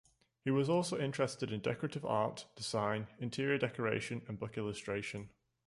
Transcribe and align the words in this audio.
He 0.43 0.49
was 0.49 0.67
also 0.67 0.97
interested 0.99 1.51
in 1.51 1.59
decorative 1.59 2.03
art, 2.03 2.47
design, 2.55 3.05
interior 3.19 3.59
decoration 3.59 4.23
and 4.27 4.39
book 4.39 4.57
illustration. 4.57 5.29